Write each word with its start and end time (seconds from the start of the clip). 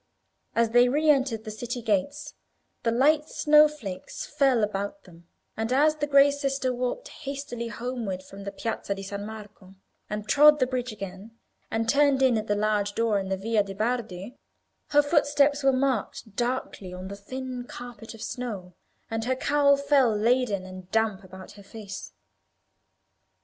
As 0.55 0.71
they 0.71 0.89
re 0.89 1.11
entered 1.11 1.43
the 1.43 1.51
city 1.51 1.79
gates 1.79 2.33
the 2.81 2.89
light 2.89 3.29
snow 3.29 3.67
flakes 3.67 4.25
fell 4.25 4.63
about 4.63 5.03
them; 5.03 5.27
and 5.55 5.71
as 5.71 5.97
the 5.97 6.07
grey 6.07 6.31
sister 6.31 6.73
walked 6.73 7.07
hastily 7.09 7.67
homeward 7.67 8.23
from 8.23 8.43
the 8.43 8.51
Piazza 8.51 8.95
di 8.95 9.03
San 9.03 9.27
Marco, 9.27 9.75
and 10.09 10.27
trod 10.27 10.57
the 10.57 10.65
bridge 10.65 10.91
again, 10.91 11.37
and 11.69 11.87
turned 11.87 12.23
in 12.23 12.35
at 12.35 12.47
the 12.47 12.55
large 12.55 12.95
door 12.95 13.19
in 13.19 13.29
the 13.29 13.37
Via 13.37 13.61
de' 13.61 13.75
Bardi, 13.75 14.35
her 14.87 15.03
footsteps 15.03 15.61
were 15.61 15.71
marked 15.71 16.35
darkly 16.35 16.91
on 16.91 17.07
the 17.07 17.15
thin 17.15 17.65
carpet 17.65 18.15
of 18.15 18.23
snow, 18.23 18.73
and 19.11 19.25
her 19.25 19.35
cowl 19.35 19.77
fell 19.77 20.11
laden 20.17 20.65
and 20.65 20.89
damp 20.89 21.23
about 21.23 21.51
her 21.51 21.63
face. 21.63 22.11